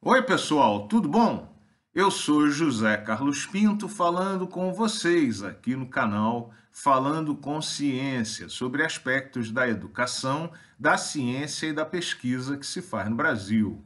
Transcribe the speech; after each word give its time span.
Oi, 0.00 0.22
pessoal, 0.22 0.86
tudo 0.86 1.08
bom? 1.08 1.52
Eu 1.92 2.08
sou 2.08 2.48
José 2.48 2.96
Carlos 2.98 3.46
Pinto 3.46 3.88
falando 3.88 4.46
com 4.46 4.72
vocês 4.72 5.42
aqui 5.42 5.74
no 5.74 5.88
canal 5.88 6.54
Falando 6.70 7.34
com 7.34 7.60
Ciência 7.60 8.48
sobre 8.48 8.84
aspectos 8.84 9.50
da 9.50 9.68
educação, 9.68 10.52
da 10.78 10.96
ciência 10.96 11.66
e 11.66 11.72
da 11.72 11.84
pesquisa 11.84 12.56
que 12.56 12.64
se 12.64 12.80
faz 12.80 13.10
no 13.10 13.16
Brasil. 13.16 13.84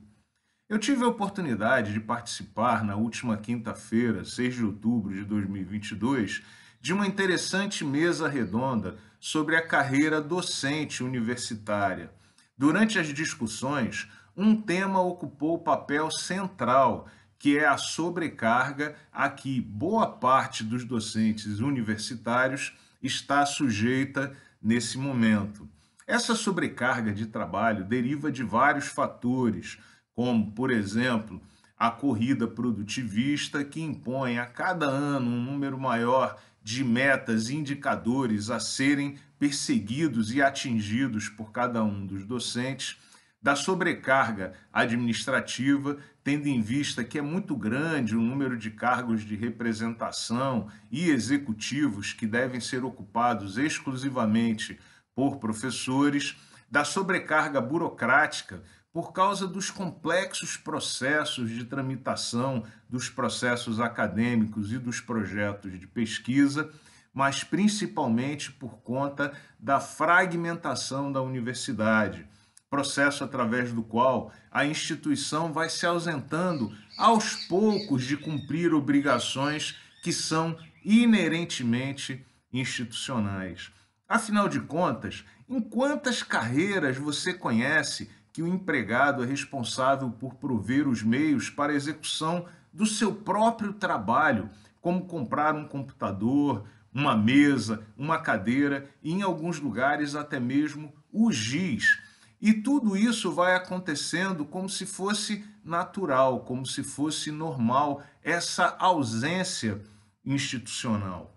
Eu 0.69 0.79
tive 0.79 1.03
a 1.03 1.09
oportunidade 1.09 1.95
de 1.95 2.01
participar 2.01 2.85
na 2.85 2.95
última 2.95 3.39
quinta-feira, 3.39 4.23
6 4.23 4.55
de 4.57 4.65
outubro 4.67 5.15
de 5.15 5.25
2022, 5.25 6.43
de 6.79 6.93
uma 6.93 7.07
interessante 7.07 7.87
mesa 7.87 8.29
redonda 8.29 8.99
sobre 9.19 9.57
a 9.57 9.67
carreira 9.67 10.21
docente 10.21 11.03
universitária. 11.03 12.13
Durante 12.57 12.99
as 12.99 13.09
discussões, 13.09 14.07
um 14.37 14.55
tema 14.55 15.01
ocupou 15.01 15.55
o 15.55 15.63
papel 15.63 16.11
central, 16.11 17.07
que 17.39 17.59
é 17.59 17.67
a 17.67 17.77
sobrecarga 17.77 18.95
a 19.13 19.29
que 19.29 19.61
boa 19.61 20.07
parte 20.07 20.63
dos 20.63 20.85
docentes 20.85 21.59
universitários 21.59 22.73
está 23.03 23.45
sujeita 23.45 24.33
nesse 24.63 24.97
momento. 24.97 25.69
Essa 26.07 26.35
sobrecarga 26.35 27.13
de 27.13 27.27
trabalho 27.27 27.85
deriva 27.85 28.31
de 28.31 28.43
vários 28.43 28.87
fatores, 28.87 29.79
como, 30.15 30.53
por 30.53 30.71
exemplo, 30.71 31.41
a 31.77 31.91
corrida 31.91 32.47
produtivista, 32.47 33.65
que 33.65 33.81
impõe 33.81 34.39
a 34.39 34.47
cada 34.47 34.87
ano 34.87 35.29
um 35.31 35.43
número 35.43 35.79
maior 35.79 36.39
de 36.63 36.85
metas 36.85 37.49
e 37.49 37.57
indicadores 37.57 38.51
a 38.51 38.61
serem 38.61 39.19
perseguidos 39.39 40.33
e 40.33 40.41
atingidos 40.41 41.29
por 41.29 41.51
cada 41.51 41.83
um 41.83 42.07
dos 42.07 42.25
docentes 42.25 42.99
da 43.43 43.57
sobrecarga 43.57 44.53
administrativa, 44.73 45.99
tendo 46.23 46.47
em 46.47 46.63
vista 46.63 47.03
que 47.03 47.19
é 47.19 47.23
muito 47.23 47.57
grande 47.57 48.17
o 48.17 48.21
número 48.21 48.57
de 48.57 48.71
cargos 48.71 49.23
de 49.23 49.35
representação 49.35 50.69
e 50.91 51.11
executivos 51.11 52.13
que 52.13 52.27
devem 52.27 52.61
ser 52.61 52.85
ocupados 52.85 53.59
exclusivamente 53.59 54.79
por 55.15 55.39
professores, 55.39 56.37
da 56.71 56.85
sobrecarga 56.85 57.61
burocrática 57.61 58.63
por 58.93 59.13
causa 59.13 59.47
dos 59.47 59.71
complexos 59.71 60.57
processos 60.57 61.51
de 61.51 61.65
tramitação 61.65 62.65
dos 62.89 63.11
processos 63.11 63.81
acadêmicos 63.81 64.73
e 64.73 64.79
dos 64.79 65.01
projetos 65.01 65.79
de 65.79 65.87
pesquisa, 65.87 66.71
mas 67.13 67.43
principalmente 67.43 68.53
por 68.53 68.79
conta 68.79 69.33
da 69.59 69.81
fragmentação 69.81 71.11
da 71.11 71.21
universidade 71.21 72.27
processo 72.73 73.23
através 73.23 73.71
do 73.71 73.83
qual 73.83 74.33
a 74.51 74.65
instituição 74.65 75.53
vai 75.53 75.69
se 75.69 75.85
ausentando 75.85 76.75
aos 76.97 77.35
poucos 77.35 78.03
de 78.03 78.17
cumprir 78.17 78.73
obrigações 78.73 79.79
que 80.03 80.11
são 80.11 80.57
inerentemente 80.83 82.25
institucionais. 82.51 83.71
Afinal 84.09 84.49
de 84.49 84.59
contas, 84.59 85.23
em 85.47 85.61
quantas 85.61 86.23
carreiras 86.23 86.97
você 86.97 87.35
conhece 87.35 88.11
que 88.33 88.43
o 88.43 88.49
empregado 88.49 89.23
é 89.23 89.27
responsável 89.27 90.11
por 90.11 90.37
prover 90.37 90.89
os 90.89 91.03
meios 91.03 91.51
para 91.51 91.75
a 91.75 91.77
execução 91.77 92.47
do 92.73 92.87
seu 92.87 93.15
próprio 93.15 93.75
trabalho, 93.75 94.49
como 94.81 95.05
comprar 95.05 95.55
um 95.55 95.69
computador, 95.69 96.65
uma 96.91 97.15
mesa, 97.15 97.87
uma 97.99 98.19
cadeira 98.19 98.89
e, 99.03 99.13
em 99.13 99.21
alguns 99.21 99.61
lugares, 99.61 100.15
até 100.15 100.41
mesmo 100.41 100.91
o 101.13 101.31
giz 101.31 101.99
e 102.43 102.53
tudo 102.53 102.97
isso 102.97 103.31
vai 103.31 103.55
acontecendo 103.55 104.45
como 104.45 104.69
se 104.69 104.85
fosse 104.85 105.45
natural, 105.65 106.41
como 106.41 106.67
se 106.67 106.83
fosse 106.83 107.31
normal, 107.31 108.03
essa 108.21 108.77
ausência 108.81 109.81
institucional. 110.25 111.33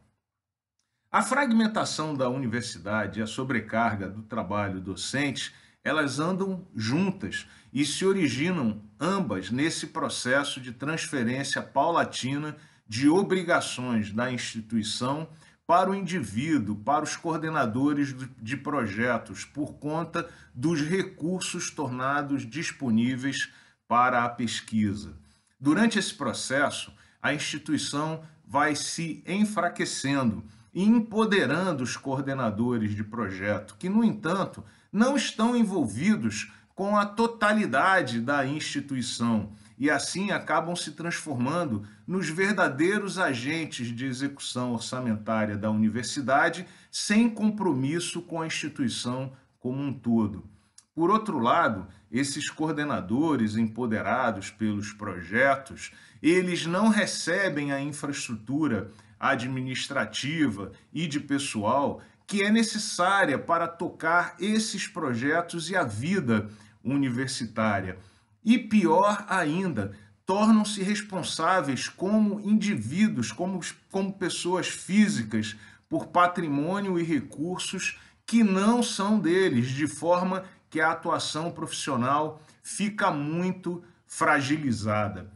A 1.12 1.22
fragmentação 1.22 2.16
da 2.16 2.28
universidade 2.28 3.20
e 3.20 3.24
a 3.24 3.28
sobrecarga 3.28 4.10
do 4.10 4.24
trabalho 4.24 4.82
docente, 4.82 5.54
elas 5.84 6.20
andam 6.20 6.68
juntas 6.76 7.46
e 7.72 7.86
se 7.86 8.04
originam 8.04 8.82
ambas 9.00 9.52
nesse 9.52 9.88
processo 9.88 10.60
de 10.60 10.72
transferência 10.72 11.62
paulatina 11.62 12.58
de 12.88 13.08
obrigações 13.08 14.12
da 14.12 14.32
instituição 14.32 15.30
para 15.68 15.90
o 15.90 15.96
indivíduo, 15.96 16.76
para 16.76 17.04
os 17.04 17.16
coordenadores 17.16 18.16
de 18.42 18.56
projetos, 18.56 19.44
por 19.44 19.74
conta 19.74 20.30
dos 20.54 20.82
recursos 20.82 21.72
tornados 21.72 22.48
disponíveis 22.48 23.52
para 23.88 24.24
a 24.24 24.30
pesquisa. 24.30 25.14
Durante 25.60 25.98
esse 25.98 26.14
processo, 26.14 26.94
a 27.22 27.34
instituição 27.34 28.24
vai 28.46 28.76
se 28.76 29.24
enfraquecendo 29.26 30.44
e 30.74 30.84
empoderando 30.84 31.84
os 31.84 31.98
coordenadores 31.98 32.94
de 32.94 33.04
projeto, 33.04 33.76
que, 33.80 33.90
no 33.90 34.04
entanto, 34.04 34.64
não 34.92 35.16
estão 35.16 35.56
envolvidos 35.56 36.52
com 36.76 36.98
a 36.98 37.06
totalidade 37.06 38.20
da 38.20 38.46
instituição 38.46 39.52
e 39.78 39.90
assim 39.90 40.32
acabam 40.32 40.76
se 40.76 40.92
transformando 40.92 41.88
nos 42.08 42.30
verdadeiros 42.30 43.20
agentes 43.20 43.88
de 43.88 44.06
execução 44.06 44.74
orçamentária 44.74 45.58
da 45.58 45.70
universidade, 45.70 46.66
sem 46.90 47.30
compromisso 47.30 48.22
com 48.22 48.42
a 48.42 48.48
instituição 48.48 49.34
como 49.60 49.82
um 49.82 49.92
todo. 49.92 50.48
Por 50.94 51.12
outro 51.12 51.40
lado, 51.40 51.88
esses 52.10 52.50
coordenadores 52.50 53.58
empoderados 53.58 54.50
pelos 54.50 54.94
projetos, 54.94 55.92
eles 56.24 56.66
não 56.66 56.88
recebem 56.88 57.74
a 57.74 57.82
infraestrutura 57.82 58.92
administrativa 59.20 60.72
e 60.94 61.08
de 61.08 61.20
pessoal 61.20 62.02
que 62.28 62.44
é 62.44 62.50
necessária 62.50 63.38
para 63.38 63.68
tocar 63.68 64.36
esses 64.40 64.88
projetos 64.88 65.70
e 65.70 65.76
a 65.76 65.84
vida 65.84 66.50
universitária. 66.84 67.98
E 68.46 68.60
pior 68.60 69.26
ainda, 69.28 69.98
tornam-se 70.24 70.84
responsáveis 70.84 71.90
como 71.90 72.40
indivíduos, 72.40 73.32
como, 73.32 73.60
como 73.90 74.14
pessoas 74.14 74.68
físicas, 74.68 75.56
por 75.90 76.08
patrimônio 76.08 77.00
e 77.00 77.04
recursos 77.04 78.00
que 78.26 78.44
não 78.44 78.84
são 78.84 79.20
deles, 79.20 79.70
de 79.70 79.88
forma 79.88 80.46
que 80.70 80.80
a 80.80 80.92
atuação 80.92 81.52
profissional 81.52 82.42
fica 82.62 83.12
muito 83.12 83.84
fragilizada. 84.06 85.32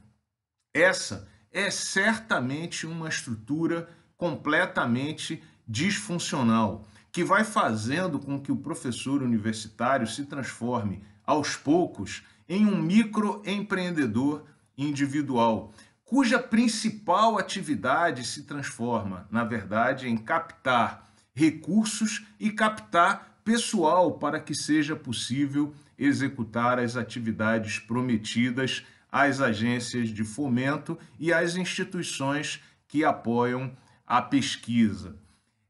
Essa 0.74 1.28
é 1.52 1.72
certamente 1.72 2.86
uma 2.86 3.10
estrutura 3.10 3.90
completamente 4.18 5.42
disfuncional, 5.68 6.88
que 7.12 7.24
vai 7.24 7.44
fazendo 7.44 8.20
com 8.20 8.40
que 8.40 8.52
o 8.52 8.58
professor 8.58 9.24
universitário 9.24 10.06
se 10.06 10.26
transforme 10.26 11.04
aos 11.26 11.56
poucos 11.56 12.24
em 12.50 12.66
um 12.66 12.82
microempreendedor 12.82 14.44
individual, 14.76 15.72
cuja 16.04 16.40
principal 16.40 17.38
atividade 17.38 18.26
se 18.26 18.44
transforma, 18.44 19.28
na 19.30 19.44
verdade, 19.44 20.10
em 20.10 20.18
captar 20.18 21.14
recursos 21.36 22.26
e 22.40 22.50
captar 22.50 23.40
pessoal 23.46 24.14
para 24.14 24.40
que 24.40 24.56
seja 24.56 24.96
possível 24.96 25.74
executar 25.98 26.80
as 26.80 26.98
atividades 26.98 27.78
prometidas 27.78 28.84
às 29.12 29.40
agências 29.40 30.10
de 30.10 30.24
fomento 30.24 30.98
e 31.20 31.32
às 31.32 31.56
instituições 31.56 32.60
que 32.88 33.06
apoiam 33.06 33.72
a 34.06 34.22
pesquisa. 34.22 35.16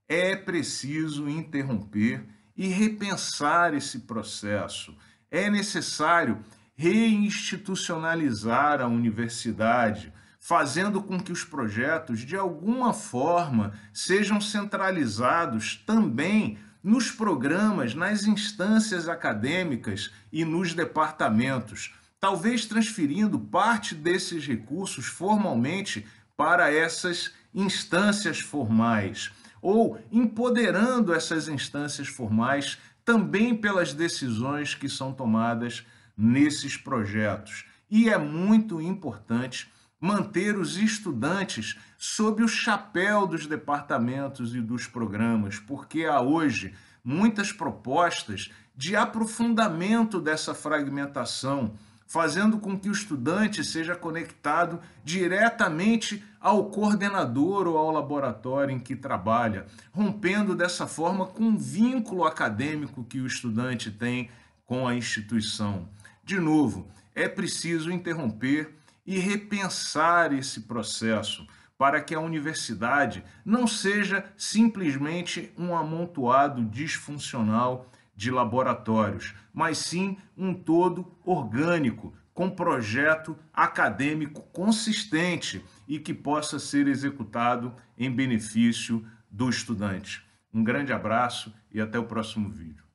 É 0.08 0.36
preciso 0.36 1.30
interromper 1.30 2.24
e 2.56 2.68
repensar 2.68 3.74
esse 3.74 4.00
processo. 4.00 4.96
É 5.30 5.50
necessário 5.50 6.40
reinstitucionalizar 6.80 8.80
a 8.80 8.88
universidade, 8.88 10.14
fazendo 10.40 11.04
com 11.04 11.20
que 11.20 11.34
os 11.34 11.44
projetos, 11.44 12.22
de 12.22 12.38
alguma 12.38 12.94
forma, 12.94 13.74
sejam 13.92 14.40
centralizados 14.40 15.84
também 15.86 16.58
nos 16.82 17.12
programas, 17.12 17.94
nas 17.94 18.24
instâncias 18.24 19.10
acadêmicas 19.10 20.14
e 20.32 20.46
nos 20.46 20.74
departamentos, 20.74 21.94
talvez 22.18 22.66
transferindo 22.66 23.38
parte 23.38 23.94
desses 23.94 24.48
recursos 24.48 25.06
formalmente 25.06 26.08
para 26.38 26.74
essas 26.74 27.34
instâncias 27.54 28.40
formais, 28.40 29.32
ou 29.62 30.00
empoderando 30.10 31.14
essas 31.14 31.50
instâncias 31.50 32.08
formais 32.08 32.78
também 33.04 33.54
pelas 33.54 33.94
decisões 33.94 34.76
que 34.76 34.88
são 34.88 35.12
tomadas 35.12 35.84
nesses 36.20 36.76
projetos. 36.76 37.66
E 37.90 38.10
é 38.10 38.18
muito 38.18 38.82
importante 38.82 39.72
manter 40.02 40.58
os 40.58 40.78
estudantes 40.78 41.78
sob 41.98 42.44
o 42.44 42.48
chapéu 42.48 43.26
dos 43.26 43.48
departamentos 43.48 44.54
e 44.54 44.62
dos 44.62 44.86
programas, 44.86 45.60
porque 45.60 46.06
há 46.06 46.22
hoje 46.22 46.74
muitas 47.04 47.52
propostas 47.52 48.52
de 48.76 48.96
aprofundamento 48.96 50.20
dessa 50.22 50.54
fragmentação, 50.54 51.74
fazendo 52.06 52.60
com 52.60 52.78
que 52.78 52.90
o 52.90 52.94
estudante 52.94 53.64
seja 53.64 53.96
conectado 53.96 54.80
diretamente 55.04 56.24
ao 56.40 56.66
coordenador 56.66 57.68
ou 57.68 57.78
ao 57.78 57.92
laboratório 57.92 58.74
em 58.74 58.80
que 58.80 58.96
trabalha, 58.96 59.66
rompendo 59.92 60.56
dessa 60.56 60.88
forma 60.88 61.26
com 61.26 61.50
o 61.50 61.58
vínculo 61.58 62.24
acadêmico 62.24 63.04
que 63.04 63.20
o 63.20 63.28
estudante 63.28 63.92
tem 63.92 64.30
com 64.66 64.88
a 64.88 64.96
instituição. 64.96 65.90
De 66.30 66.40
novo, 66.40 66.88
é 67.16 67.28
preciso 67.28 67.92
interromper 67.92 68.76
e 69.04 69.18
repensar 69.18 70.32
esse 70.32 70.62
processo 70.62 71.48
para 71.76 72.00
que 72.02 72.14
a 72.14 72.20
universidade 72.20 73.24
não 73.44 73.66
seja 73.66 74.24
simplesmente 74.38 75.52
um 75.58 75.76
amontoado 75.76 76.64
disfuncional 76.66 77.90
de 78.16 78.30
laboratórios, 78.30 79.34
mas 79.52 79.80
sim 79.80 80.20
um 80.38 80.54
todo 80.54 81.18
orgânico, 81.26 82.14
com 82.32 82.48
projeto 82.48 83.36
acadêmico 83.52 84.44
consistente 84.54 85.66
e 85.88 85.98
que 85.98 86.14
possa 86.14 86.60
ser 86.60 86.88
executado 86.88 87.74
em 87.98 88.12
benefício 88.12 89.04
do 89.32 89.50
estudante. 89.50 90.24
Um 90.54 90.64
grande 90.64 90.94
abraço 90.94 91.52
e 91.72 91.82
até 91.82 91.98
o 91.98 92.06
próximo 92.06 92.52
vídeo. 92.52 92.89